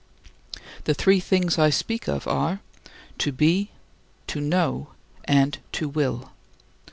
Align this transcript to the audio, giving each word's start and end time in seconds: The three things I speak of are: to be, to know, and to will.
The 0.85 0.95
three 0.95 1.19
things 1.19 1.59
I 1.59 1.69
speak 1.69 2.07
of 2.09 2.27
are: 2.27 2.59
to 3.19 3.31
be, 3.31 3.69
to 4.25 4.41
know, 4.41 4.87
and 5.25 5.59
to 5.73 5.87
will. 5.87 6.31